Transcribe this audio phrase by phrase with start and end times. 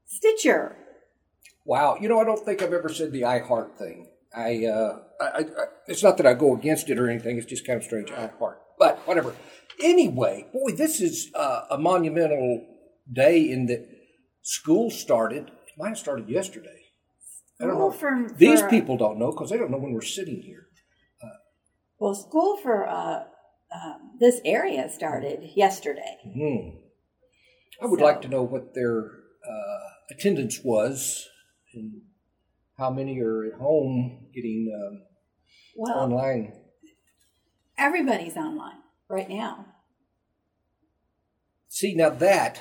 [0.06, 0.76] Stitcher,
[1.64, 4.08] Wow, you know, I don't think I've ever said the I heart thing.
[4.34, 5.44] I, uh, I, I,
[5.88, 7.38] it's not that I go against it or anything.
[7.38, 8.12] It's just kind of strange.
[8.12, 9.34] I heart, but whatever.
[9.82, 12.64] Anyway, boy, this is uh, a monumental
[13.12, 13.84] day in that
[14.42, 15.48] school started.
[15.48, 16.84] It might have started yesterday.
[17.60, 17.96] I don't School know.
[17.96, 20.68] for- These for- people don't know because they don't know when we're sitting here.
[21.98, 23.24] Well, school for uh,
[23.74, 26.18] uh, this area started yesterday.
[26.22, 26.85] Hmm.
[27.80, 29.10] I would So- like to know what their
[29.48, 31.28] uh, attendance was
[31.74, 32.02] and
[32.78, 35.02] how many are at home getting um,
[35.76, 36.52] Well, online.
[37.78, 39.66] everybody's online right now.
[41.68, 42.60] See, now that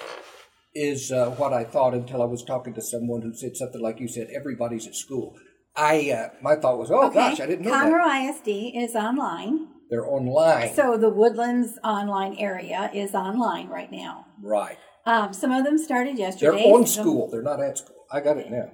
[0.73, 4.00] is uh, what I thought until I was talking to someone who said something like
[4.00, 5.35] you said, everybody's at school.
[5.75, 8.35] I uh, my thought was, oh gosh, I didn't know Conroe that.
[8.35, 9.67] ISD is online.
[9.89, 14.25] They're online, So the Woodlands online area is online right now.
[14.41, 14.77] right?
[15.05, 16.63] Um, some of them started yesterday.
[16.63, 17.29] They're on some- school.
[17.29, 18.05] They're not at school.
[18.11, 18.71] I got it now.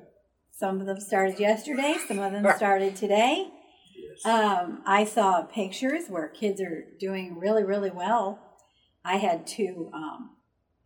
[0.51, 1.95] Some of them started yesterday.
[2.07, 3.49] Some of them started today.
[4.25, 8.39] Um, I saw pictures where kids are doing really, really well.
[9.03, 10.31] I had two um,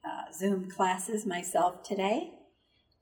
[0.06, 2.32] uh, Zoom classes myself today,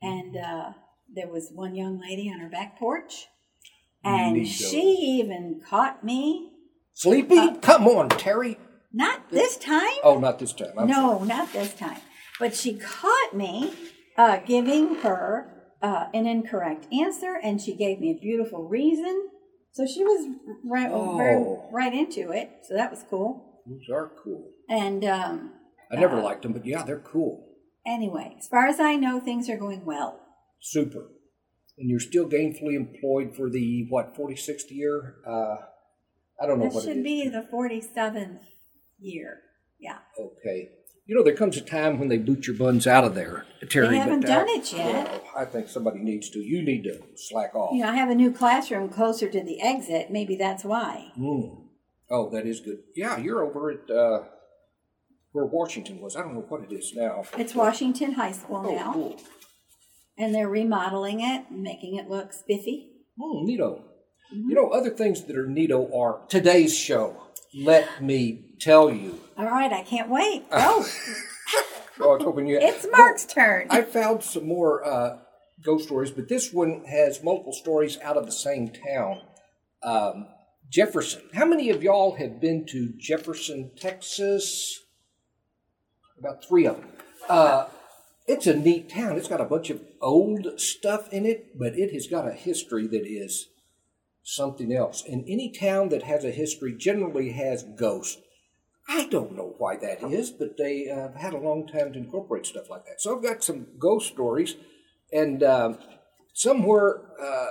[0.02, 0.72] and uh,
[1.14, 3.28] there was one young lady on her back porch,
[4.04, 6.50] and she even caught me.
[6.96, 7.38] Sleepy?
[7.38, 8.58] Uh, Come on, Terry.
[8.92, 9.98] Not this time.
[10.04, 10.72] Oh, not this time.
[10.78, 11.02] I'm sorry.
[11.20, 12.00] No, not this time.
[12.44, 13.72] But she caught me
[14.18, 15.50] uh, giving her
[15.82, 19.30] uh, an incorrect answer, and she gave me a beautiful reason.
[19.72, 20.28] So she was
[20.66, 21.70] right, very, Oh.
[21.72, 22.50] right into it.
[22.68, 23.62] So that was cool.
[23.66, 24.52] Those are cool.
[24.68, 25.54] And um,
[25.90, 27.48] I never Uh, liked them, but yeah, they're cool.
[27.86, 30.20] anyway, as far as I know, things are going well.
[30.60, 31.12] Super.
[31.78, 35.16] And you're still gainfully employed for the what 46th year?
[35.26, 35.56] Uh,
[36.42, 38.42] I don't know This what it should be the 47th
[39.00, 39.44] year.
[39.80, 40.00] Yeah.
[40.20, 40.72] Okay.
[41.06, 43.90] You know, there comes a time when they boot your buns out of there, Terry.
[43.90, 45.22] They haven't done it yet.
[45.38, 46.40] I think somebody needs to.
[46.40, 47.74] You need to slack off.
[47.74, 50.12] You know, I have a new classroom closer to the exit.
[50.12, 51.12] Maybe that's why.
[51.20, 51.66] Mm.
[52.10, 52.78] Oh, that is good.
[52.96, 54.24] Yeah, you're over at uh,
[55.34, 56.16] where Washington was.
[56.16, 57.24] I don't know what it is now.
[57.38, 58.94] It's Washington High School Oh, now.
[58.94, 59.20] cool.
[60.18, 62.92] and they're remodeling it making it look spiffy.
[63.22, 63.82] Oh, neato.
[64.32, 67.18] You know, other things that are neato are today's show.
[67.56, 69.20] Let me tell you.
[69.38, 70.50] All right, I can't wait.
[70.50, 70.58] Go.
[70.60, 70.90] Oh,
[72.02, 72.58] I was hoping you.
[72.60, 73.68] it's Mark's turn.
[73.70, 75.18] I found some more uh,
[75.64, 79.22] ghost stories, but this one has multiple stories out of the same town.
[79.84, 80.28] Um,
[80.70, 81.22] Jefferson.
[81.36, 84.80] How many of y'all have been to Jefferson, Texas?
[86.18, 86.90] About three of them.
[87.30, 87.66] Uh,
[88.26, 89.18] it's a neat town.
[89.18, 92.88] It's got a bunch of old stuff in it, but it has got a history
[92.88, 93.50] that is
[94.24, 95.04] something else.
[95.08, 98.22] And any town that has a history generally has ghosts.
[98.88, 102.00] I don't know why that is, but they uh, have had a long time to
[102.00, 103.02] incorporate stuff like that.
[103.02, 104.56] So I've got some ghost stories,
[105.12, 105.78] and um,
[106.34, 107.48] somewhere, uh,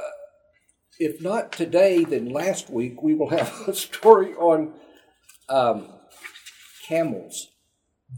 [0.99, 4.75] if not today, then last week, we will have a story on
[5.49, 5.89] um,
[6.87, 7.49] camels,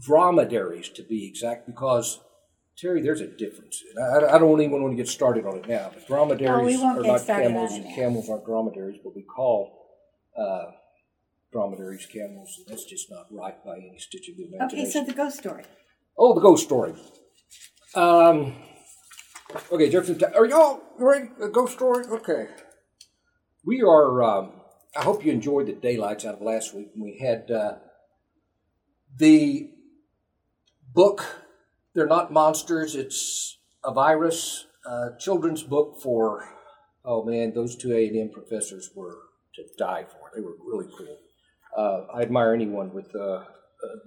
[0.01, 2.19] dromedaries to be exact, because
[2.77, 3.81] Terry, there's a difference.
[3.95, 6.99] And I, I don't even want to get started on it now, but dromedaries won't
[6.99, 9.87] are not camels, and camels aren't dromedaries, but we call
[10.37, 10.71] uh,
[11.53, 12.55] dromedaries camels.
[12.57, 14.79] and That's just not right by any stitch of the imagination.
[14.79, 15.63] okay, so the ghost story.
[16.17, 16.93] Oh, the ghost story.
[17.93, 18.55] Um.
[19.71, 20.21] Okay, Jefferson.
[20.35, 21.29] Are y'all ready?
[21.39, 22.03] The ghost story.
[22.07, 22.47] Okay.
[23.63, 24.21] We are.
[24.21, 24.51] Um,
[24.97, 26.89] I hope you enjoyed the daylights out of last week.
[26.97, 27.75] We had uh,
[29.17, 29.69] the
[30.93, 31.44] book.
[31.95, 32.93] They're not monsters.
[32.93, 34.67] It's a virus.
[34.85, 36.47] Uh, children's book for.
[37.05, 39.17] Oh man, those two A and M professors were
[39.55, 40.31] to die for.
[40.35, 41.17] They were really cool.
[41.75, 43.43] Uh, I admire anyone with uh, uh,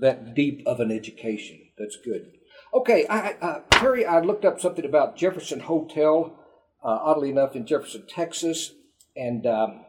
[0.00, 1.58] that deep of an education.
[1.78, 2.32] That's good.
[2.74, 6.38] Okay, I, uh, Terry, I looked up something about Jefferson Hotel,
[6.84, 8.72] uh, oddly enough, in Jefferson, Texas,
[9.16, 9.84] and um,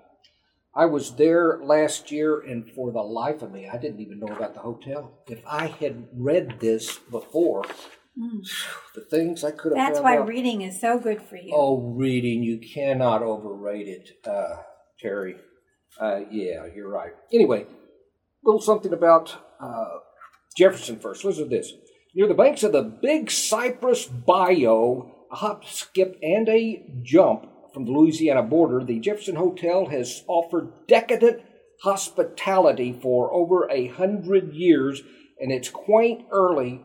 [0.75, 4.27] I was there last year, and for the life of me, I didn't even know
[4.27, 5.19] about the hotel.
[5.27, 7.65] If I had read this before,
[8.95, 10.27] the things I could have That's why out.
[10.27, 11.51] reading is so good for you.
[11.55, 14.57] Oh, reading, you cannot overrate it, uh,
[14.99, 15.37] Terry.
[15.99, 17.13] Uh, yeah, you're right.
[17.33, 17.67] Anyway, a
[18.43, 19.97] little something about uh,
[20.55, 21.25] Jefferson first.
[21.25, 21.73] Listen to this.
[22.13, 27.49] Near the banks of the Big Cypress Bayou, a hop, skip, and a jump
[27.79, 31.41] from the Louisiana border, the Jefferson Hotel has offered decadent
[31.83, 35.01] hospitality for over a hundred years,
[35.39, 36.81] and its quaint early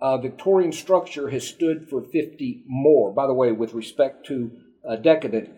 [0.00, 3.12] uh, Victorian structure has stood for 50 more.
[3.12, 4.52] By the way, with respect to
[4.88, 5.50] uh, decadent,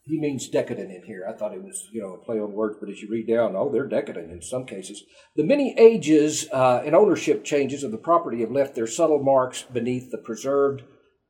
[0.00, 1.24] he means decadent in here.
[1.28, 3.54] I thought it was, you know, a play on words, but as you read down,
[3.54, 5.04] oh, they're decadent in some cases.
[5.36, 9.62] The many ages uh, and ownership changes of the property have left their subtle marks
[9.62, 10.82] beneath the preserved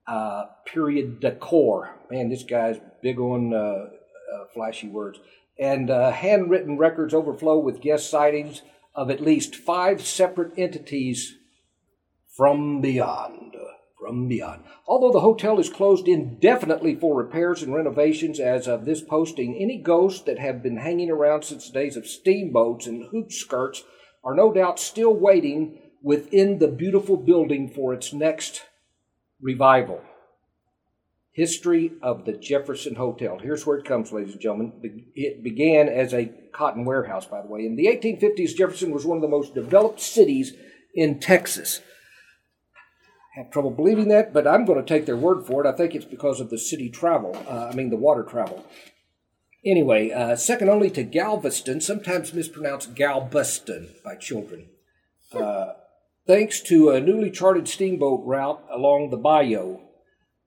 [0.06, 1.94] uh, period decor.
[2.10, 5.18] Man, this guy's big on uh, uh flashy words.
[5.58, 8.62] And uh, handwritten records overflow with guest sightings
[8.94, 11.36] of at least five separate entities
[12.36, 13.52] from beyond
[14.02, 14.64] from beyond.
[14.86, 19.78] Although the hotel is closed indefinitely for repairs and renovations as of this posting, any
[19.78, 23.84] ghosts that have been hanging around since the days of steamboats and hoop skirts
[24.24, 28.62] are no doubt still waiting within the beautiful building for its next
[29.42, 30.00] revival.
[31.32, 33.38] History of the Jefferson Hotel.
[33.38, 35.06] Here's where it comes, ladies and gentlemen.
[35.14, 37.66] It began as a cotton warehouse, by the way.
[37.66, 40.52] In the 1850s, Jefferson was one of the most developed cities
[40.94, 41.80] in Texas
[43.34, 45.68] I have trouble believing that, but I'm going to take their word for it.
[45.68, 48.66] I think it's because of the city travel, uh, I mean, the water travel.
[49.64, 54.66] Anyway, uh, second only to Galveston, sometimes mispronounced Galveston by children.
[55.32, 55.72] Uh,
[56.26, 59.78] thanks to a newly charted steamboat route along the bayou.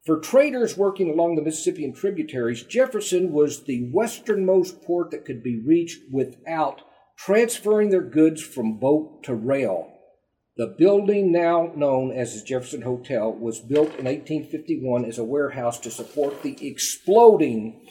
[0.05, 5.59] For traders working along the Mississippian tributaries, Jefferson was the westernmost port that could be
[5.59, 6.81] reached without
[7.17, 9.91] transferring their goods from boat to rail.
[10.57, 15.79] The building, now known as the Jefferson Hotel, was built in 1851 as a warehouse
[15.79, 17.87] to support the exploding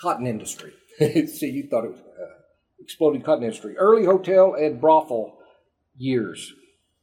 [0.00, 0.72] cotton industry.
[0.98, 2.40] See, you thought it was uh,
[2.78, 3.76] exploding cotton industry.
[3.76, 5.36] Early hotel and brothel
[5.96, 6.52] years.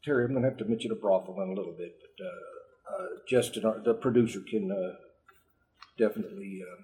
[0.06, 2.96] Terry, I'm going to have to mention a brothel in a little bit, but uh,
[2.96, 4.94] uh, Justin, the producer, can uh,
[5.98, 6.84] definitely, uh,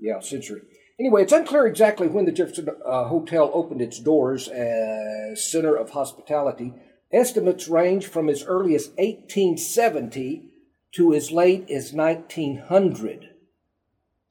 [0.00, 0.62] yeah, censor it.
[0.98, 5.90] Anyway, it's unclear exactly when the Jefferson uh, Hotel opened its doors as center of
[5.90, 6.72] hospitality.
[7.12, 10.48] Estimates range from as early as 1870
[10.92, 13.28] to as late as 1900.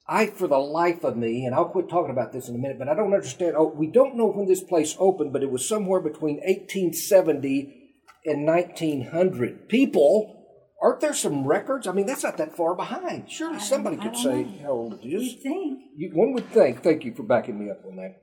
[0.08, 2.80] I, for the life of me, and I'll quit talking about this in a minute,
[2.80, 3.56] but I don't understand.
[3.56, 7.85] Oh, we don't know when this place opened, but it was somewhere between 1870
[8.26, 9.70] and 1900.
[9.70, 10.46] People,
[10.82, 11.88] aren't there some records?
[11.88, 13.32] I mean, that's not that far behind.
[13.32, 14.60] Surely somebody could say know.
[14.62, 15.34] how old it is.
[15.34, 15.80] You'd think.
[15.96, 16.84] You, one would think.
[16.84, 18.22] Thank you for backing me up on that.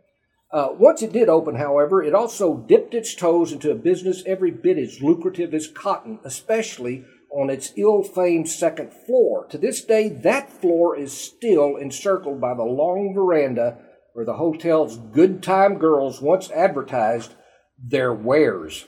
[0.52, 4.50] Uh, once it did open, however, it also dipped its toes into a business every
[4.50, 9.46] bit as lucrative as cotton, especially on its ill famed second floor.
[9.46, 13.78] To this day, that floor is still encircled by the long veranda
[14.12, 17.34] where the hotel's good time girls once advertised
[17.82, 18.84] their wares.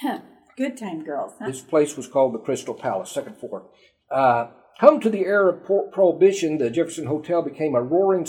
[0.56, 1.32] Good time girls.
[1.38, 1.46] Huh?
[1.46, 3.70] This place was called the Crystal Palace, second floor.
[4.10, 8.26] Uh, come to the era of Prohibition, the Jefferson Hotel became a roaring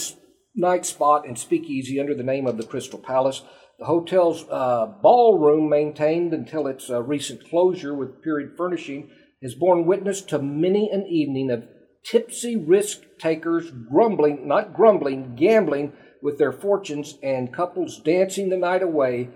[0.56, 3.42] night spot and speakeasy under the name of the Crystal Palace.
[3.80, 9.10] The hotel's uh, ballroom, maintained until its uh, recent closure with period furnishing,
[9.42, 11.68] has borne witness to many an evening of
[12.06, 18.84] tipsy risk takers grumbling, not grumbling, gambling with their fortunes, and couples dancing the night
[18.84, 19.30] away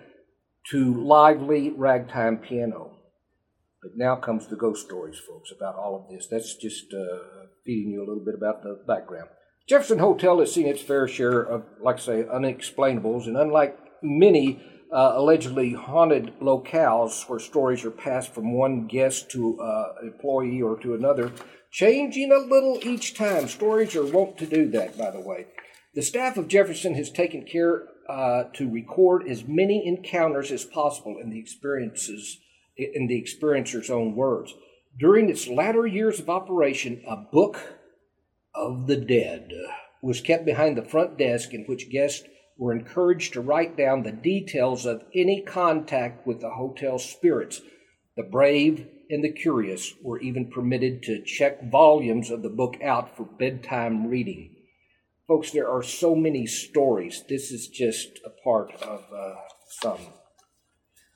[0.71, 2.97] to lively ragtime piano.
[3.81, 6.27] But now comes the ghost stories, folks, about all of this.
[6.27, 7.19] That's just uh,
[7.65, 9.29] feeding you a little bit about the background.
[9.67, 14.61] Jefferson Hotel has seen its fair share of, like I say, unexplainables, and unlike many
[14.91, 20.77] uh, allegedly haunted locales where stories are passed from one guest to uh, employee or
[20.79, 21.31] to another,
[21.71, 23.47] changing a little each time.
[23.47, 25.47] Stories are wont to do that, by the way.
[25.93, 31.17] The staff of Jefferson has taken care uh, to record as many encounters as possible
[31.21, 32.39] in the experiences
[32.77, 34.53] in the experiencer's own words.
[34.99, 37.77] During its latter years of operation, a book
[38.53, 39.51] of the Dead
[40.01, 42.23] was kept behind the front desk in which guests
[42.57, 47.61] were encouraged to write down the details of any contact with the hotel spirits.
[48.15, 53.15] The brave and the curious were even permitted to check volumes of the book out
[53.15, 54.56] for bedtime reading.
[55.27, 57.21] Folks, there are so many stories.
[57.27, 59.35] This is just a part of uh,
[59.81, 59.99] some.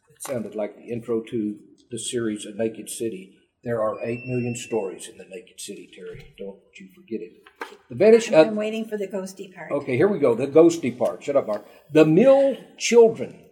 [0.09, 1.57] It sounded like the intro to
[1.89, 3.37] the series A Naked City.
[3.63, 6.35] There are 8 million stories in the Naked City, Terry.
[6.37, 7.77] Don't you forget it.
[7.87, 8.29] The vanish.
[8.29, 9.71] Uh, I'm waiting for the ghosty part.
[9.71, 10.35] Okay, here we go.
[10.35, 11.23] The ghosty part.
[11.23, 11.65] Shut up, Mark.
[11.93, 13.45] The Mill Children.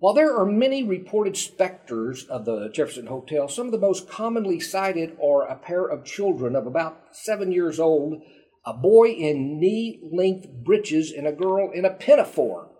[0.00, 4.60] While there are many reported specters of the Jefferson Hotel, some of the most commonly
[4.60, 8.22] cited are a pair of children of about seven years old,
[8.64, 12.70] a boy in knee length breeches, and a girl in a pinafore.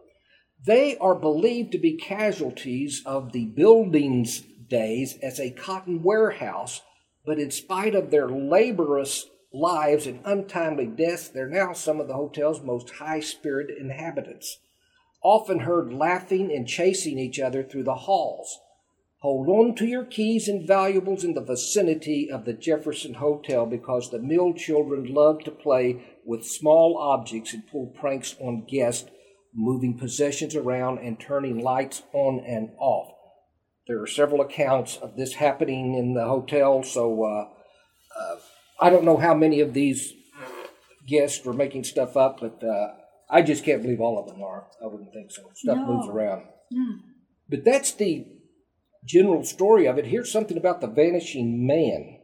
[0.64, 6.82] They are believed to be casualties of the building's days as a cotton warehouse,
[7.24, 12.14] but in spite of their laborious lives and untimely deaths, they're now some of the
[12.14, 14.58] hotel's most high spirited inhabitants,
[15.22, 18.58] often heard laughing and chasing each other through the halls.
[19.20, 24.10] Hold on to your keys and valuables in the vicinity of the Jefferson Hotel because
[24.10, 29.10] the mill children love to play with small objects and pull pranks on guests,
[29.52, 33.12] moving possessions around and turning lights on and off.
[33.88, 37.48] There are several accounts of this happening in the hotel, so uh,
[38.20, 38.36] uh,
[38.80, 40.12] I don't know how many of these
[41.08, 42.92] guests are making stuff up, but uh,
[43.28, 44.66] I just can't believe all of them are.
[44.80, 45.42] I wouldn't think so.
[45.54, 45.86] Stuff No.
[45.86, 46.44] moves around.
[46.72, 46.98] Hmm.
[47.48, 48.26] But that's the
[49.08, 50.06] general story of it.
[50.06, 52.18] Here's something about the vanishing man.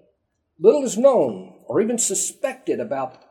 [0.60, 3.24] Little is known or even suspected about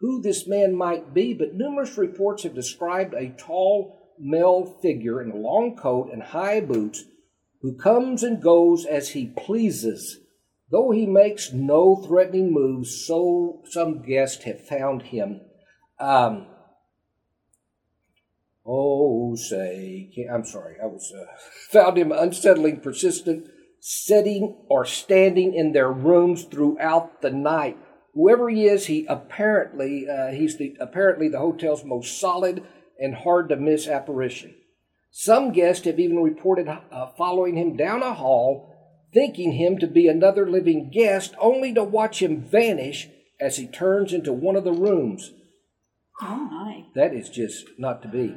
[0.00, 5.30] who this man might be, but numerous reports have described a tall male figure in
[5.30, 7.04] a long coat and high boots
[7.60, 10.18] who comes and goes as he pleases.
[10.70, 15.40] Though he makes no threatening moves, so some guests have found him.
[16.00, 16.46] Um,
[18.66, 21.26] Oh, say, I'm sorry, I was uh,
[21.70, 23.48] found him unsettling, persistent,
[23.80, 27.76] sitting or standing in their rooms throughout the night.
[28.14, 32.64] Whoever he is, he apparently uh, he's the apparently the hotel's most solid
[32.98, 34.54] and hard to miss apparition.
[35.10, 38.72] Some guests have even reported uh, following him down a hall,
[39.12, 43.08] thinking him to be another living guest, only to watch him vanish
[43.40, 45.32] as he turns into one of the rooms.
[46.22, 46.84] Oh my.
[46.94, 48.36] That is just not to be.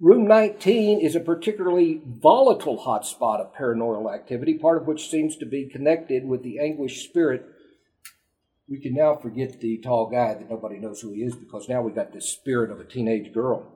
[0.00, 5.46] Room 19 is a particularly volatile hotspot of paranormal activity, part of which seems to
[5.46, 7.46] be connected with the anguished spirit.
[8.68, 11.82] We can now forget the tall guy that nobody knows who he is because now
[11.82, 13.70] we've got this spirit of a teenage girl.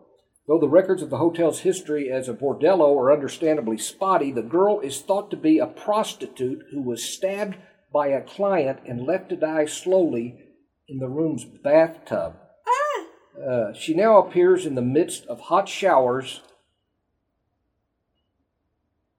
[0.48, 4.80] Though the records of the hotel's history as a bordello are understandably spotty, the girl
[4.80, 7.56] is thought to be a prostitute who was stabbed
[7.92, 10.38] by a client and left to die slowly
[10.88, 12.36] in the room's bathtub.
[13.44, 16.40] Uh, she now appears in the midst of hot showers.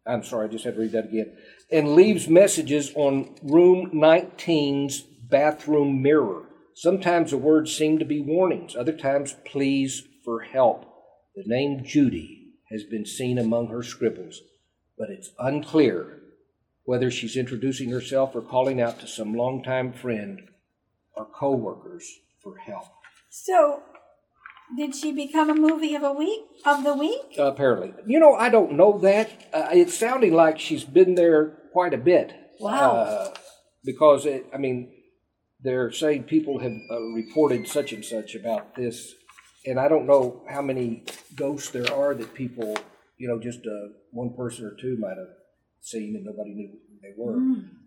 [0.05, 1.35] I'm sorry, I just had to read that again.
[1.71, 6.43] And leaves messages on room 19's bathroom mirror.
[6.73, 10.85] Sometimes the words seem to be warnings, other times pleas for help.
[11.35, 14.41] The name Judy has been seen among her scribbles,
[14.97, 16.19] but it's unclear
[16.83, 20.49] whether she's introducing herself or calling out to some longtime friend
[21.15, 22.09] or co-workers
[22.41, 22.85] for help.
[23.29, 23.83] So,
[24.75, 27.35] did she become a movie of a week of the week?
[27.37, 29.29] Apparently, you know, I don't know that.
[29.53, 32.33] Uh, it's sounding like she's been there quite a bit.
[32.59, 32.91] Wow.
[32.91, 33.33] Uh,
[33.85, 34.91] because it, I mean,
[35.61, 39.13] they're saying people have uh, reported such and such about this,
[39.65, 41.03] and I don't know how many
[41.35, 42.75] ghosts there are that people,
[43.17, 45.29] you know, just uh, one person or two might have
[45.79, 47.39] seen and nobody knew who they were.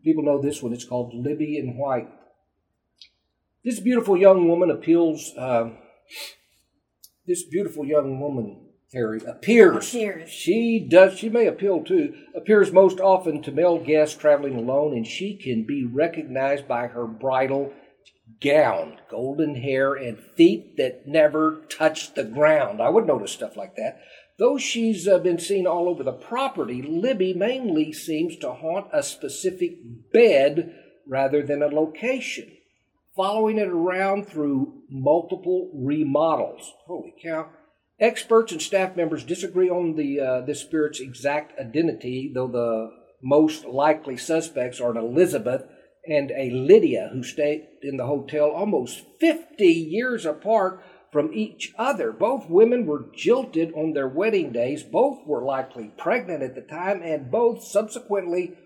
[0.03, 0.73] People know this one.
[0.73, 2.09] It's called Libby in White.
[3.65, 5.33] This beautiful young woman appeals.
[7.31, 8.61] This beautiful young woman,
[8.93, 9.95] Harry, appears.
[9.95, 10.29] Appears.
[10.29, 11.17] She does.
[11.17, 15.65] She may appeal to Appears most often to male guests traveling alone, and she can
[15.65, 17.73] be recognized by her bridal
[18.41, 22.83] gown, golden hair, and feet that never touch the ground.
[22.83, 24.01] I would notice stuff like that.
[24.37, 29.05] Though she's uh, been seen all over the property, Libby mainly seems to haunt a
[29.05, 29.77] specific
[30.13, 30.75] bed
[31.07, 32.51] rather than a location
[33.15, 36.73] following it around through multiple remodels.
[36.87, 37.49] Holy cow.
[37.99, 42.91] Experts and staff members disagree on the uh, this spirit's exact identity, though the
[43.23, 45.63] most likely suspects are an Elizabeth
[46.07, 50.83] and a Lydia who stayed in the hotel almost 50 years apart
[51.13, 52.13] from each other.
[52.13, 57.03] Both women were jilted on their wedding days, both were likely pregnant at the time,
[57.03, 58.57] and both subsequently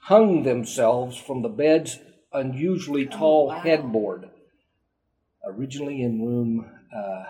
[0.00, 1.98] hung themselves from the bed's
[2.32, 3.60] unusually tall wow.
[3.60, 4.30] headboard.
[5.46, 7.24] Originally in room, uh, uh,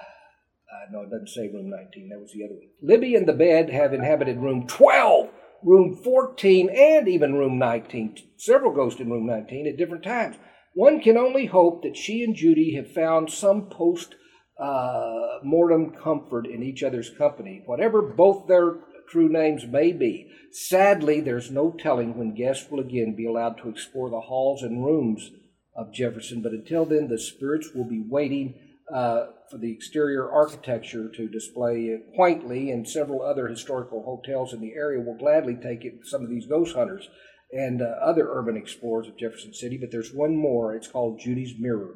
[0.90, 2.68] no, it doesn't say room 19, that was the other one.
[2.82, 5.28] Libby and the bed have inhabited room 12,
[5.62, 8.16] room 14, and even room 19.
[8.38, 10.36] Several ghosts in room 19 at different times.
[10.74, 14.14] One can only hope that she and Judy have found some post
[14.58, 18.76] uh, mortem comfort in each other's company, whatever both their
[19.10, 20.30] true names may be.
[20.52, 24.84] Sadly, there's no telling when guests will again be allowed to explore the halls and
[24.84, 25.30] rooms
[25.76, 28.54] of Jefferson, but until then, the spirits will be waiting
[28.92, 34.60] uh, for the exterior architecture to display it quaintly, and several other historical hotels in
[34.60, 37.08] the area will gladly take it, some of these ghost hunters
[37.52, 39.78] and uh, other urban explorers of Jefferson City.
[39.78, 40.74] But there's one more.
[40.74, 41.94] It's called Judy's Mirror,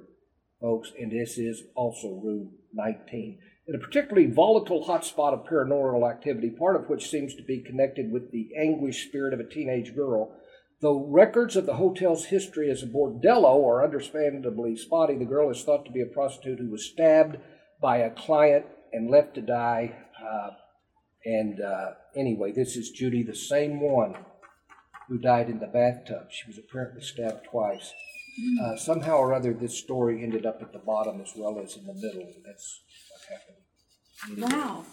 [0.60, 3.38] folks, and this is also room 19.
[3.66, 8.12] in a particularly volatile hotspot of paranormal activity, part of which seems to be connected
[8.12, 10.32] with the anguished spirit of a teenage girl.
[10.80, 15.62] Though records of the hotel's history as a bordello are understandably spotty, the girl is
[15.62, 17.36] thought to be a prostitute who was stabbed
[17.82, 19.94] by a client and left to die.
[20.22, 20.50] Uh,
[21.24, 24.16] and uh, anyway, this is Judy, the same one
[25.08, 26.28] who died in the bathtub.
[26.30, 27.92] She was apparently stabbed twice.
[28.62, 31.84] Uh, somehow or other, this story ended up at the bottom as well as in
[31.84, 32.32] the middle.
[32.46, 34.52] That's what happened.
[34.52, 34.84] Wow.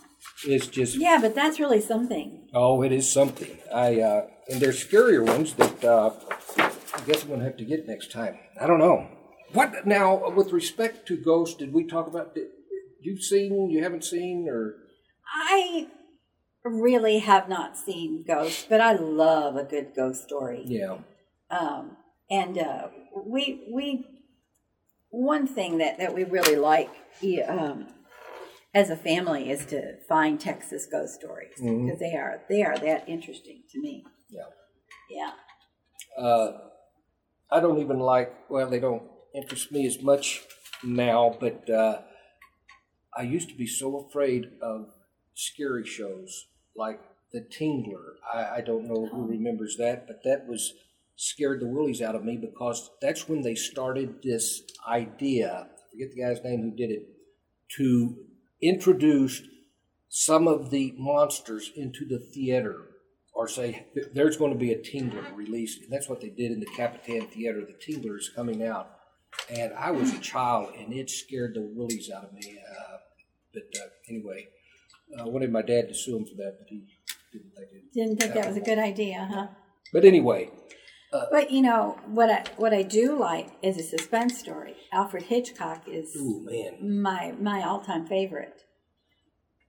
[0.46, 2.48] It's just Yeah, but that's really something.
[2.54, 3.58] Oh, it is something.
[3.74, 6.12] I uh, and there's scarier ones that uh,
[6.58, 8.38] I guess I'm gonna have to get next time.
[8.60, 9.08] I don't know.
[9.54, 10.30] What now?
[10.30, 12.36] With respect to ghosts, did we talk about?
[12.36, 12.48] Did,
[13.02, 13.70] you've seen?
[13.70, 14.48] You haven't seen?
[14.50, 14.76] Or
[15.26, 15.88] I
[16.64, 20.64] really have not seen ghosts, but I love a good ghost story.
[20.66, 20.98] yeah,
[21.50, 21.98] Um,
[22.30, 22.88] and uh,
[23.26, 24.06] we we
[25.10, 26.90] one thing that that we really like
[27.22, 27.88] yeah, um,
[28.74, 33.08] as a family is to find Texas ghost stories because they are they are that
[33.08, 34.04] interesting to me.
[34.30, 34.44] yeah.
[35.10, 35.32] Yeah.
[36.18, 36.58] Uh,
[37.50, 38.34] I don't even like.
[38.50, 40.42] Well, they don't interest me as much
[40.84, 42.02] now, but uh,
[43.16, 44.88] I used to be so afraid of
[45.34, 47.00] scary shows like
[47.32, 48.16] The Tingler.
[48.34, 50.74] I, I don't know who remembers that, but that was
[51.16, 55.68] scared the willies out of me because that's when they started this idea.
[55.70, 57.08] I forget the guy's name who did it
[57.78, 58.16] to
[58.62, 59.42] introduce
[60.10, 62.88] some of the monsters into the theater
[63.38, 65.84] or say there's going to be a Tingler released.
[65.84, 67.62] And that's what they did in the Capitan Theater.
[67.62, 68.90] The Tingler is coming out.
[69.50, 72.58] And I was a child, and it scared the willies out of me.
[72.58, 72.98] Uh,
[73.54, 74.48] but uh, anyway,
[75.20, 76.84] I wanted my dad to sue him for that, but he
[77.32, 77.94] didn't think it.
[77.94, 79.48] Didn't think that was a good idea, huh?
[79.94, 80.50] But anyway,
[81.12, 84.76] But you know what I what I do like is a suspense story.
[84.92, 88.63] Alfred Hitchcock is ooh man, my my all time favorite.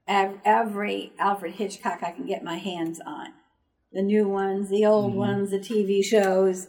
[0.07, 3.27] Every Alfred Hitchcock I can get my hands on,
[3.93, 6.67] the new ones, the old ones, the TV shows.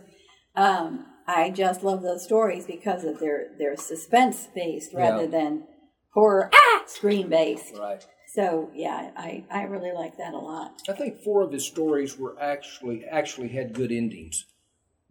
[0.54, 5.28] Um, I just love those stories because of their their suspense based rather Yeah.
[5.30, 5.66] than
[6.12, 7.74] horror ah scream based.
[7.78, 8.06] right.
[8.35, 10.83] So yeah, I I really like that a lot.
[10.88, 14.44] I think four of his stories were actually actually had good endings.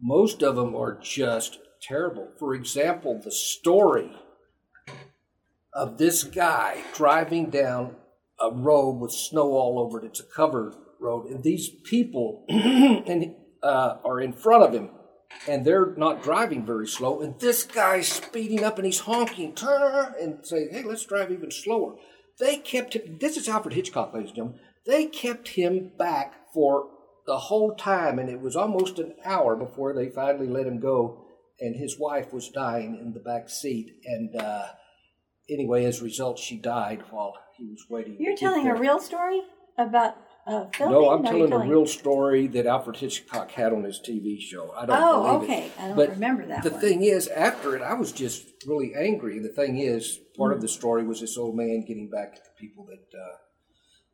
[0.00, 2.28] Most of them are just terrible.
[2.38, 4.10] For example, the story
[5.72, 7.96] of this guy driving down
[8.40, 10.06] a road with snow all over it.
[10.06, 14.90] It's a covered road, and these people and uh, are in front of him,
[15.46, 17.20] and they're not driving very slow.
[17.20, 21.50] And this guy's speeding up and he's honking, turn and saying, "Hey, let's drive even
[21.50, 21.96] slower."
[22.38, 23.18] They kept him.
[23.20, 24.60] This is Alfred Hitchcock, ladies and gentlemen.
[24.86, 26.88] They kept him back for
[27.30, 31.24] the whole time, and it was almost an hour before they finally let him go.
[31.60, 34.66] And his wife was dying in the back seat, and uh,
[35.48, 38.16] anyway, as a result, she died while he was waiting.
[38.18, 39.42] You're telling a real story
[39.78, 40.16] about
[40.46, 40.64] uh.
[40.80, 44.72] No, I'm telling a real story that Alfred Hitchcock had on his TV show.
[44.76, 45.66] I don't Oh, believe okay.
[45.66, 45.72] it.
[45.78, 46.80] I don't but remember that The one.
[46.80, 49.38] thing is, after it, I was just really angry.
[49.38, 50.56] The thing is, part Mm.
[50.56, 53.36] of the story was this old man getting back at the people that uh,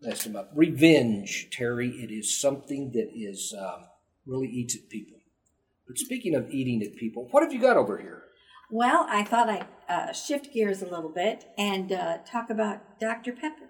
[0.00, 0.50] messed him up.
[0.54, 1.88] Revenge, Terry.
[1.88, 3.86] It is something that is um,
[4.26, 5.18] really eats at people.
[5.86, 8.24] But speaking of eating at people, what have you got over here?
[8.70, 13.32] Well, I thought I'd uh, shift gears a little bit and uh, talk about Dr.
[13.32, 13.68] Pepper.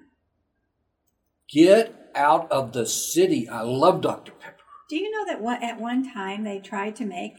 [1.51, 3.49] Get out of the city.
[3.49, 4.33] I love Dr.
[4.33, 4.57] Pepper.
[4.89, 7.35] Do you know that one, at one time they tried to make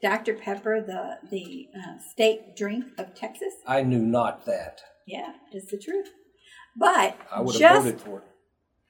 [0.00, 0.34] Dr.
[0.34, 3.52] Pepper the the uh, state drink of Texas?
[3.66, 4.80] I knew not that.
[5.06, 6.10] Yeah, it's the truth.
[6.76, 8.24] But I would have voted for it.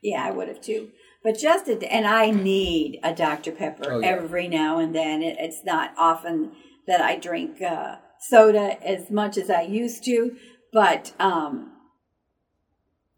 [0.02, 0.90] Yeah, I would have too.
[1.24, 3.52] But just a, and I need a Dr.
[3.52, 4.08] Pepper Oh, yeah.
[4.08, 5.22] every now and then.
[5.22, 6.52] It, it's not often
[6.88, 10.36] that I drink uh, soda as much as I used to,
[10.72, 11.70] but um,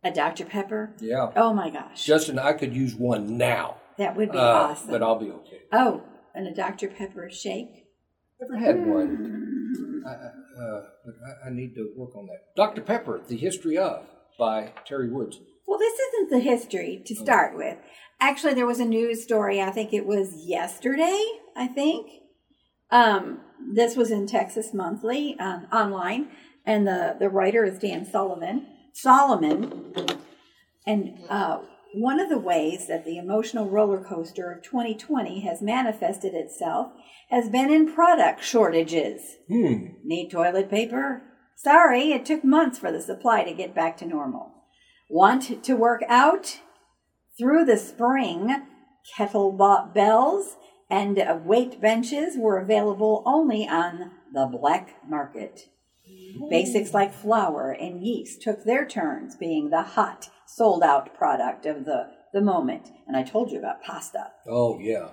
[0.02, 0.44] a Dr.
[0.44, 0.94] Pepper.
[1.00, 1.30] Yeah.
[1.34, 3.76] Oh my gosh, Justin, I could use one now.
[3.96, 4.90] that would be Uh, awesome.
[4.90, 5.60] But I'll be okay.
[5.72, 6.02] oh,
[6.34, 6.88] and a Dr.
[6.88, 7.86] Pepper shake.
[8.40, 10.02] Never had one.
[10.06, 12.54] I, uh, but I, I need to work on that.
[12.56, 12.82] Dr.
[12.82, 14.04] Pepper, The History of,
[14.38, 15.38] by Terry Woods.
[15.66, 17.78] Well, this isn't the history to start with.
[18.20, 19.60] Actually, there was a news story.
[19.60, 21.22] I think it was yesterday.
[21.56, 22.10] I think
[22.90, 23.40] um,
[23.72, 26.28] this was in Texas Monthly um, online,
[26.64, 29.94] and the the writer is Dan Sullivan Solomon.
[30.86, 31.60] And uh,
[31.94, 36.92] one of the ways that the emotional roller coaster of 2020 has manifested itself
[37.30, 39.36] has been in product shortages.
[39.48, 39.86] Hmm.
[40.04, 41.22] Need toilet paper?
[41.56, 44.53] Sorry, it took months for the supply to get back to normal.
[45.08, 46.60] Want to work out?
[47.36, 48.62] Through the spring,
[49.16, 50.56] kettlebell bells
[50.88, 55.68] and weight benches were available only on the black market.
[56.50, 61.84] Basics like flour and yeast took their turns being the hot, sold out product of
[61.84, 62.90] the, the moment.
[63.06, 64.32] And I told you about pasta.
[64.46, 65.10] Oh, yeah.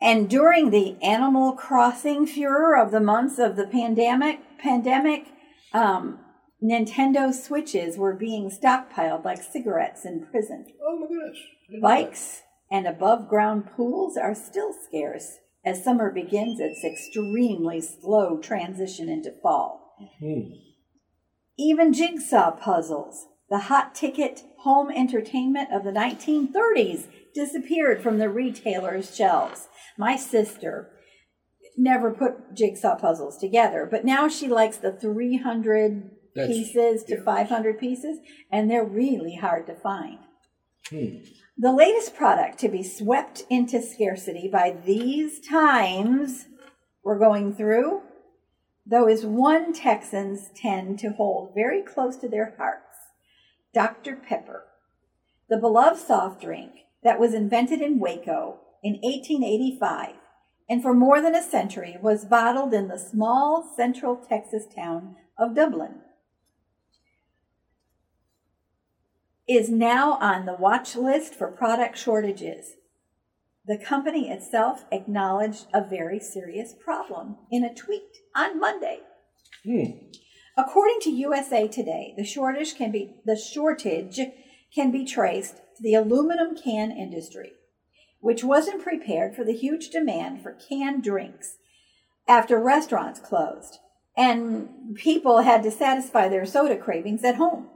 [0.00, 5.26] And during the Animal Crossing furor of the months of the pandemic, pandemic,
[5.72, 6.20] um,
[6.62, 10.66] Nintendo Switches were being stockpiled like cigarettes in prison.
[10.82, 11.38] Oh, my goodness.
[11.82, 19.08] Bikes and above ground pools are still scarce as summer begins its extremely slow transition
[19.08, 19.96] into fall.
[20.20, 20.52] Hmm.
[21.58, 29.14] Even jigsaw puzzles, the hot ticket home entertainment of the 1930s, disappeared from the retailers'
[29.14, 29.68] shelves.
[29.98, 30.90] My sister
[31.76, 37.22] never put jigsaw puzzles together, but now she likes the 300 That's- pieces to yeah.
[37.22, 38.18] 500 pieces,
[38.50, 40.18] and they're really hard to find.
[40.88, 41.18] Hmm.
[41.58, 46.46] The latest product to be swept into scarcity by these times
[47.02, 48.02] we're going through,
[48.84, 52.82] though, is one Texans tend to hold very close to their hearts
[53.72, 54.16] Dr.
[54.16, 54.64] Pepper,
[55.48, 56.72] the beloved soft drink
[57.02, 60.14] that was invented in Waco in 1885
[60.68, 65.54] and for more than a century was bottled in the small central Texas town of
[65.54, 65.96] Dublin.
[69.48, 72.72] Is now on the watch list for product shortages.
[73.66, 79.00] The company itself acknowledged a very serious problem in a tweet on Monday.
[79.64, 80.06] Hmm.
[80.56, 84.20] According to USA Today, the shortage can be the shortage
[84.74, 87.52] can be traced to the aluminum can industry,
[88.20, 91.56] which wasn't prepared for the huge demand for canned drinks
[92.28, 93.78] after restaurants closed
[94.16, 97.68] and people had to satisfy their soda cravings at home.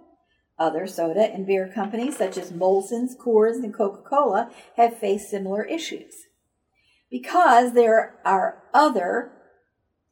[0.61, 6.27] Other soda and beer companies such as Molson's, Coors, and Coca-Cola have faced similar issues.
[7.11, 9.33] Because there are other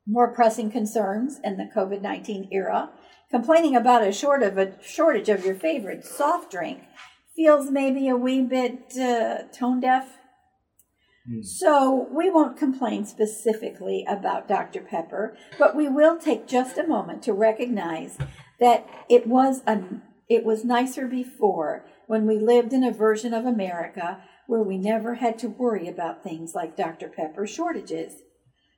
[0.07, 2.91] more pressing concerns in the COVID 19 era,
[3.31, 6.81] complaining about a, short of a shortage of your favorite soft drink
[7.37, 10.15] feels maybe a wee bit uh, tone deaf.
[11.43, 14.81] So we won't complain specifically about Dr.
[14.81, 18.17] Pepper, but we will take just a moment to recognize
[18.61, 19.79] that it was a,
[20.29, 25.17] it was nicer before when we lived in a version of America where we never
[25.17, 27.09] had to worry about things like Dr.
[27.09, 28.23] Pepper shortages.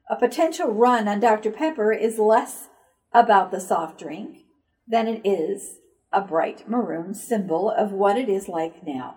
[0.09, 1.51] A potential run on Dr.
[1.51, 2.69] Pepper is less
[3.13, 4.39] about the soft drink
[4.87, 5.79] than it is
[6.13, 9.17] a bright maroon symbol of what it is like now.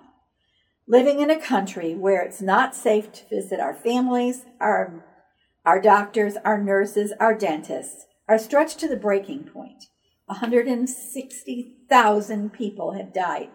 [0.88, 5.04] Living in a country where it's not safe to visit our families, our,
[5.66, 9.86] our doctors, our nurses, our dentists are stretched to the breaking point.
[10.26, 13.50] 160,000 people have died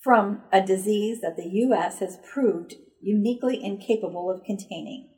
[0.00, 2.00] from a disease that the U.S.
[2.00, 5.08] has proved uniquely incapable of containing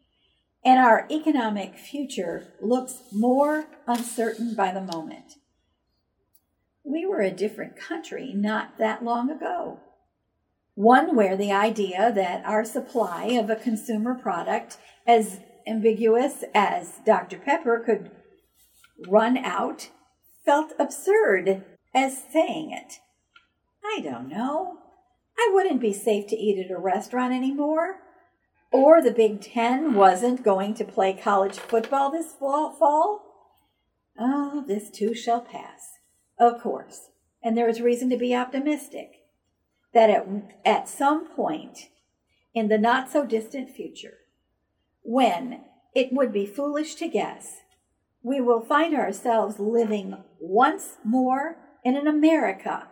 [0.65, 5.35] and our economic future looks more uncertain by the moment.
[6.85, 9.81] We were a different country not that long ago.
[10.75, 17.39] One where the idea that our supply of a consumer product as ambiguous as Dr.
[17.39, 18.11] Pepper could
[19.09, 19.91] run out
[20.45, 23.01] felt absurd as saying it.
[23.85, 24.79] I don't know.
[25.39, 28.01] I wouldn't be safe to eat at a restaurant anymore
[28.73, 33.23] or the Big Ten wasn't going to play college football this fall?
[34.19, 35.99] Oh, this too shall pass.
[36.39, 37.11] Of course.
[37.43, 39.25] And there is reason to be optimistic
[39.93, 40.27] that at,
[40.65, 41.89] at some point
[42.55, 44.19] in the not so distant future,
[45.03, 45.63] when
[45.95, 47.57] it would be foolish to guess,
[48.23, 52.89] we will find ourselves living once more in an America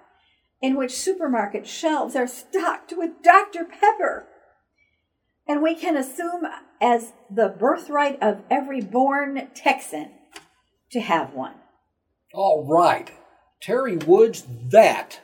[0.61, 3.65] in which supermarket shelves are stocked with Dr.
[3.65, 4.27] Pepper
[5.49, 6.43] and we can assume
[6.81, 10.11] as the birthright of every born Texan
[10.93, 11.55] to have one.
[12.35, 13.11] All right.
[13.63, 15.21] Terry Woods, that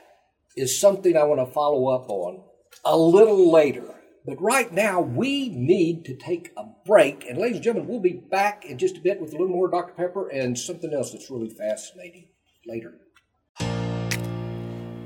[0.57, 2.41] is something I want to follow up on
[2.83, 3.93] a little later.
[4.25, 7.25] But right now, we need to take a break.
[7.29, 9.69] And ladies and gentlemen, we'll be back in just a bit with a little more
[9.69, 9.93] Dr.
[9.93, 12.29] Pepper and something else that's really fascinating
[12.65, 12.95] later.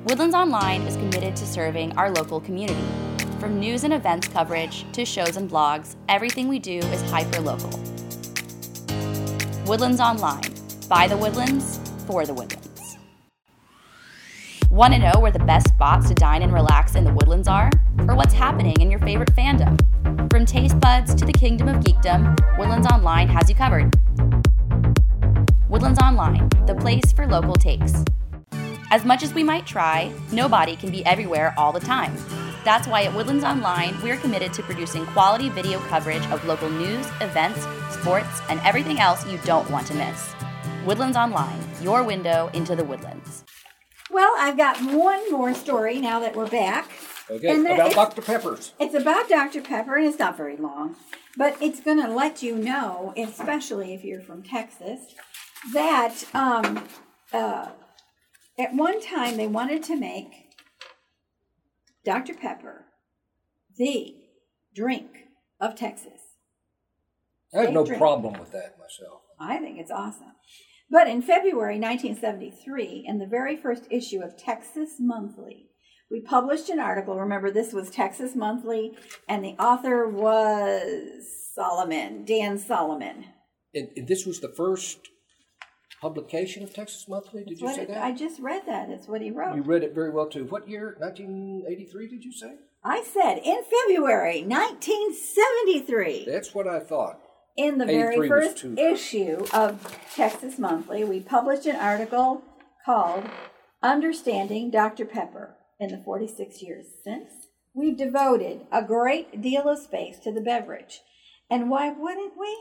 [0.05, 2.87] Woodlands Online is committed to serving our local community.
[3.39, 7.71] From news and events coverage to shows and blogs, everything we do is hyper local.
[9.65, 10.41] Woodlands Online.
[10.87, 12.68] By the Woodlands, for the Woodlands.
[14.69, 17.71] Want to know where the best spots to dine and relax in the Woodlands are?
[18.07, 19.75] Or what's happening in your favorite fandom?
[20.29, 23.91] From taste buds to the kingdom of geekdom, Woodlands Online has you covered.
[25.69, 28.05] Woodlands Online, the place for local takes.
[28.91, 32.15] As much as we might try, nobody can be everywhere all the time.
[32.63, 37.07] That's why at Woodlands Online, we're committed to producing quality video coverage of local news,
[37.21, 40.31] events, sports, and everything else you don't want to miss.
[40.85, 43.45] Woodlands Online, your window into the woodlands.
[44.11, 46.89] Well, I've got one more story now that we're back.
[47.29, 48.21] Okay, And about Dr.
[48.23, 48.73] Peppers.
[48.79, 49.61] It's about Dr.
[49.61, 50.95] Pepper, and it's not very long,
[51.37, 55.13] but it's going to let you know, especially if you're from Texas,
[55.73, 56.87] that um,
[57.31, 57.69] uh,
[58.57, 60.55] at one time they wanted to make
[62.03, 62.33] Dr.
[62.33, 62.85] Pepper
[63.77, 64.15] the
[64.73, 65.27] drink
[65.59, 66.21] of Texas.
[67.53, 67.99] I have no drink.
[67.99, 69.21] problem with that myself.
[69.39, 70.33] I think it's awesome.
[70.91, 75.67] But in February 1973, in the very first issue of Texas Monthly,
[76.09, 77.19] we published an article.
[77.19, 78.97] Remember, this was Texas Monthly,
[79.27, 83.25] and the author was Solomon, Dan Solomon.
[83.75, 85.09] And, and this was the first
[86.01, 87.43] publication of Texas Monthly.
[87.43, 88.01] Did you say it- that?
[88.03, 88.89] I just read that.
[88.89, 89.55] It's what he wrote.
[89.55, 90.45] you read it very well too.
[90.45, 90.95] What year?
[90.99, 92.07] 1983?
[92.07, 92.55] Did you say?
[92.83, 96.25] I said in February 1973.
[96.25, 97.19] That's what I thought.
[97.59, 102.41] In the very first issue of Texas Monthly, we published an article
[102.85, 103.25] called
[103.83, 105.03] Understanding Dr.
[105.03, 107.33] Pepper in the 46 years since.
[107.73, 111.01] We've devoted a great deal of space to the beverage.
[111.49, 112.55] And why wouldn't we?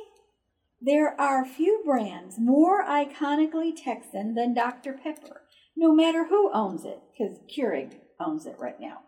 [0.80, 4.94] There are few brands more iconically Texan than Dr.
[4.94, 5.42] Pepper,
[5.76, 9.02] no matter who owns it, because Keurig owns it right now,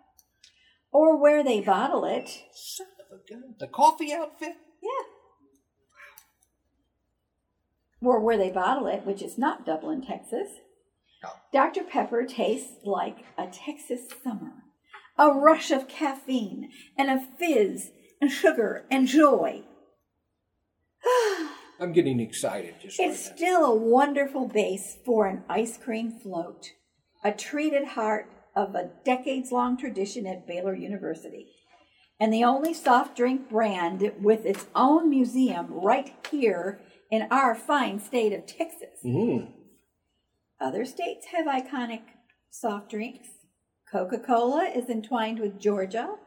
[0.93, 2.45] or where they bottle it.
[2.55, 3.57] Son of a gun.
[3.59, 4.55] The coffee outfit?
[4.81, 5.20] Yeah.
[8.03, 10.49] Or where they bottle it, which is not Dublin, Texas.
[11.23, 11.31] No.
[11.53, 11.83] Dr.
[11.85, 14.53] Pepper tastes like a Texas summer,
[15.19, 19.63] a rush of caffeine and a fizz and sugar and joy.
[21.81, 23.37] I'm getting excited just It's now.
[23.37, 26.73] still a wonderful base for an ice cream float,
[27.25, 31.49] a treated heart of a decades long tradition at Baylor University,
[32.19, 37.99] and the only soft drink brand with its own museum right here in our fine
[37.99, 39.01] state of Texas.
[39.05, 39.53] Mhm.
[40.61, 42.03] Other states have iconic
[42.51, 43.29] soft drinks.
[43.91, 46.19] Coca Cola is entwined with Georgia.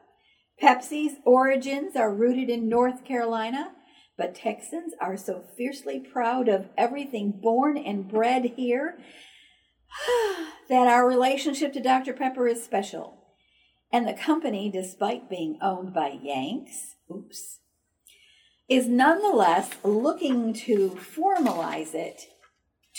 [0.61, 3.75] Pepsi's origins are rooted in North Carolina,
[4.17, 8.99] but Texans are so fiercely proud of everything born and bred here
[10.69, 12.13] that our relationship to Dr.
[12.13, 13.19] Pepper is special.
[13.91, 17.59] And the company, despite being owned by Yanks, oops,
[18.73, 22.23] is nonetheless looking to formalize it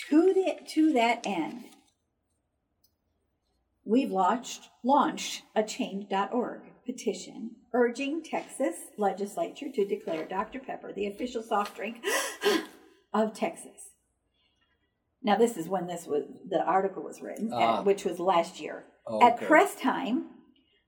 [0.09, 1.65] to the to that end.
[3.85, 10.61] We've launched launched a change.org petition urging Texas legislature to declare Dr.
[10.61, 11.97] Pepper the official soft drink
[13.13, 13.91] of Texas.
[15.25, 17.83] Now this is when this was the article was written, Ah.
[17.83, 18.85] which was last year.
[19.09, 20.27] Oh, At press time,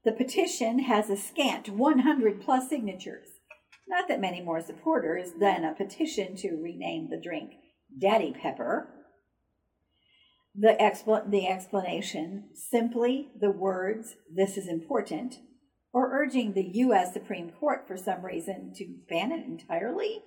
[0.04, 3.28] the petition has a scant 100 plus signatures.
[3.88, 7.52] Not that many more supporters than a petition to rename the drink
[7.98, 8.88] Daddy Pepper.
[10.54, 15.36] The, expl- the explanation simply the words, this is important,
[15.92, 17.12] or urging the U.S.
[17.12, 20.22] Supreme Court for some reason to ban it entirely.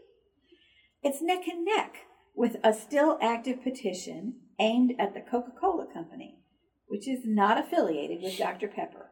[1.04, 1.96] It's neck and neck
[2.36, 6.40] with a still active petition aimed at the Coca Cola Company,
[6.88, 8.68] which is not affiliated with Dr.
[8.68, 9.10] Pepper,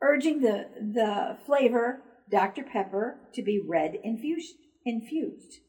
[0.00, 2.64] urging the, the flavor Dr.
[2.64, 5.60] Pepper to be red infused, infused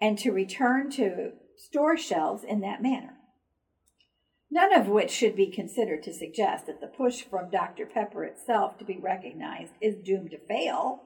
[0.00, 3.14] and to return to store shelves in that manner.
[4.50, 7.84] None of which should be considered to suggest that the push from Dr.
[7.84, 11.02] Pepper itself to be recognized is doomed to fail.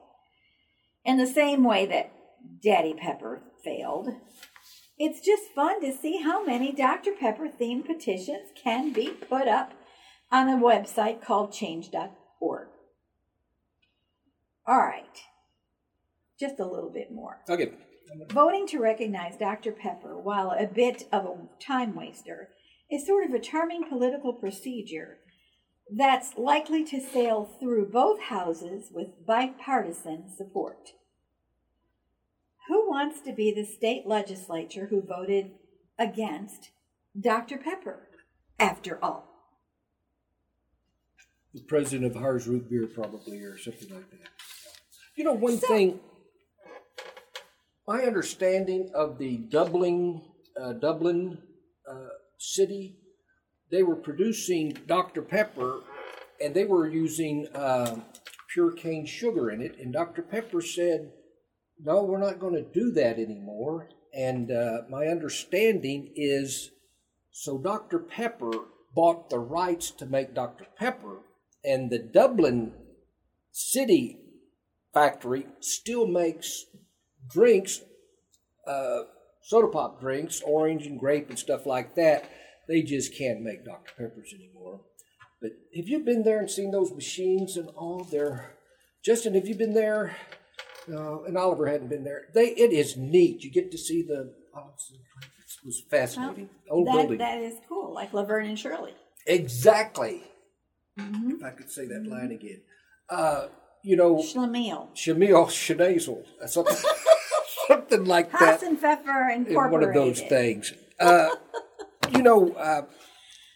[1.03, 2.13] In the same way that
[2.61, 4.09] Daddy Pepper failed,
[4.97, 7.11] it's just fun to see how many Dr.
[7.19, 9.73] Pepper themed petitions can be put up
[10.31, 12.67] on a website called change.org.
[14.65, 15.19] All right,
[16.39, 17.41] just a little bit more.
[17.49, 17.73] Okay.
[18.29, 19.71] Voting to recognize Dr.
[19.71, 22.49] Pepper, while a bit of a time waster,
[22.91, 25.17] is sort of a charming political procedure
[25.89, 30.91] that's likely to sail through both houses with bipartisan support.
[32.67, 35.51] Who wants to be the state legislature who voted
[35.99, 36.71] against
[37.19, 37.57] Dr.
[37.57, 38.07] Pepper,
[38.59, 39.32] after all?
[41.53, 44.29] The president of Hars Root Beer, probably, or something like that.
[45.15, 45.99] You know, one So- thing,
[47.87, 50.21] my understanding of the Dublin,
[50.59, 51.37] uh, Dublin
[51.87, 52.07] uh,
[52.39, 52.97] city,
[53.71, 55.21] they were producing Dr.
[55.21, 55.81] Pepper
[56.41, 57.99] and they were using uh,
[58.53, 59.77] pure cane sugar in it.
[59.79, 60.21] And Dr.
[60.21, 61.11] Pepper said,
[61.79, 63.89] no, we're not going to do that anymore.
[64.13, 66.71] And uh, my understanding is
[67.31, 67.99] so Dr.
[67.99, 68.51] Pepper
[68.95, 70.67] bought the rights to make Dr.
[70.77, 71.17] Pepper,
[71.63, 72.73] and the Dublin
[73.51, 74.19] city
[74.93, 76.65] factory still makes
[77.29, 77.81] drinks
[78.67, 79.01] uh,
[79.41, 82.29] soda pop drinks, orange and grape and stuff like that.
[82.67, 83.91] They just can't make Dr.
[83.97, 84.81] Peppers anymore.
[85.41, 88.07] But have you been there and seen those machines and all?
[88.09, 88.55] They're
[89.03, 89.33] Justin.
[89.35, 90.15] Have you been there?
[90.89, 92.23] Uh, and Oliver hadn't been there.
[92.33, 93.43] They it is neat.
[93.43, 94.33] You get to see the.
[94.55, 96.49] Oh, it was fascinating.
[96.69, 97.17] Old that, building.
[97.17, 98.93] that is cool, like Laverne and Shirley.
[99.25, 100.23] Exactly.
[100.97, 102.61] If I could say that line again.
[103.09, 103.47] Uh,
[103.83, 104.95] you know, Schlemiel.
[104.95, 106.75] Shamil Shanazel, something,
[107.67, 108.61] something like that.
[108.61, 109.71] Hasenpfeffer in Incorporated.
[109.71, 110.73] one of those things.
[110.99, 111.29] Uh,
[112.11, 112.83] you know, uh,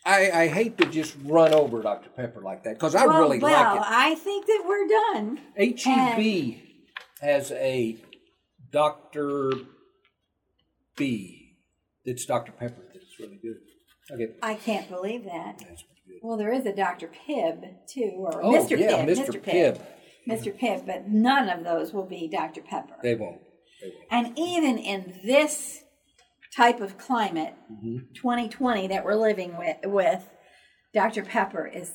[0.06, 2.10] I, I hate to just run over Dr.
[2.10, 5.40] Pepper like that because I well, really well, like I think that we're done.
[5.56, 5.82] it.
[5.82, 6.62] HEB
[7.22, 7.98] has a
[8.72, 9.52] Dr.
[10.96, 11.58] B
[12.06, 12.52] It's Dr.
[12.52, 13.58] Pepper that's really good.
[14.12, 14.34] Okay.
[14.42, 15.60] I can't believe that.
[15.60, 15.97] That's pretty good.
[16.24, 17.08] Well, there is a Dr.
[17.10, 18.78] Pibb too, or Oh, Mr.
[18.80, 19.42] yeah, Pibb, Mr.
[19.42, 19.82] Pibb.
[20.28, 20.58] Mr.
[20.58, 22.62] Pibb, but none of those will be Dr.
[22.62, 22.96] Pepper.
[23.02, 23.40] They won't.
[23.82, 24.28] They won't.
[24.28, 25.84] And even in this
[26.56, 28.14] type of climate, Mm-hmm.
[28.16, 30.24] 2020 that we're living with, with,
[30.94, 31.24] Dr.
[31.24, 31.92] Pepper is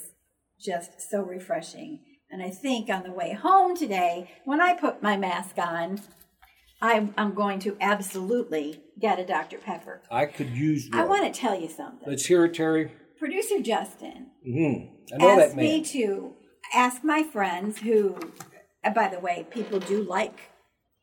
[0.60, 2.00] just so refreshing.
[2.30, 6.00] And I think on the way home today, when I put my mask on,
[6.80, 9.58] I'm, I'm going to absolutely get a Dr.
[9.58, 10.02] Pepper.
[10.10, 11.00] I could use one.
[11.00, 12.08] I want to tell you something.
[12.08, 12.92] Let's hear it, Terry.
[13.22, 15.22] Producer Justin Mm-hmm.
[15.22, 16.34] Asked me to
[16.74, 18.18] ask my friends who,
[18.82, 20.50] uh, by the way, people do like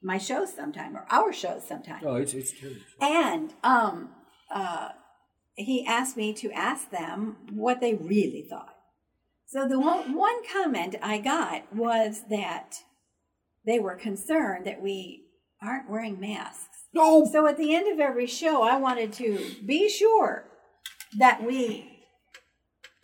[0.04, 2.02] my shows sometime or our shows sometime.
[2.06, 2.82] Oh, it's, it's terrible.
[3.00, 4.10] And um,
[4.54, 4.90] uh,
[5.56, 8.76] he asked me to ask them what they really thought.
[9.48, 12.76] So the one, one comment I got was that
[13.66, 15.24] they were concerned that we
[15.62, 16.66] aren't wearing masks.
[16.94, 20.44] No, So at the end of every show, I wanted to be sure
[21.18, 21.99] that we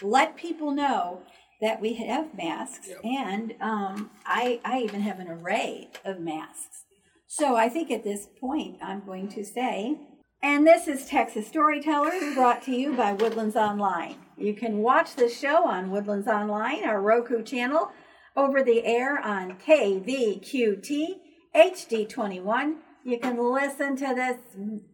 [0.01, 1.21] let people know
[1.61, 2.99] that we have masks, Yep.
[3.05, 6.83] and um, I, I even have an array of masks.
[7.27, 9.97] So I think at this point, I'm going to say,
[10.43, 14.15] and this is Texas Storytellers brought to you by Woodlands Online.
[14.37, 17.89] You can watch the show on Woodlands Online, our Roku channel,
[18.35, 21.07] over the air on KVQT
[21.55, 22.75] HD21.
[23.05, 24.37] You can listen to this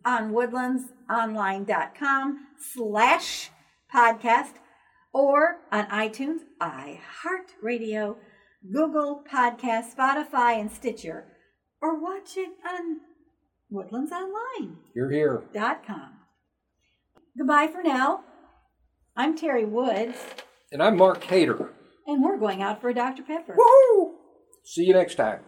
[0.05, 2.39] on woodlandsonline.com
[2.75, 3.49] slash
[3.93, 4.53] podcast
[5.13, 8.15] or on iTunes, iHeartRadio,
[8.71, 11.25] Google Podcast, Spotify, and Stitcher,
[11.81, 12.99] or watch it on
[13.71, 14.79] woodlandsonline.com.
[14.95, 15.43] you're here.
[15.53, 16.11] Dot com.
[17.37, 18.23] Goodbye for now.
[19.15, 20.17] I'm Terry Woods,
[20.71, 21.69] And I'm Mark Hader.
[22.07, 23.23] and we're going out for a Dr.
[23.23, 23.55] Pepper.
[23.57, 24.11] Woohoo!
[24.63, 25.39] See you next time.